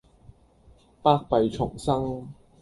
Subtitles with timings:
[1.03, 2.27] 百弊叢生